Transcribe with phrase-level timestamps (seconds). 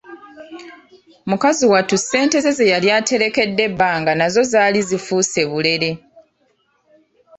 [1.29, 5.91] Mukazi wattu ssente ze ze yali aterekedde ebbanga nazo zaali zifuuse bulere.